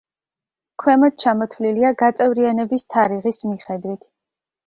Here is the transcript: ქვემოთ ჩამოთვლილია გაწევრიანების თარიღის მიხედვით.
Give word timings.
ქვემოთ 0.83 1.19
ჩამოთვლილია 1.23 1.91
გაწევრიანების 2.01 2.87
თარიღის 2.95 3.43
მიხედვით. 3.51 4.09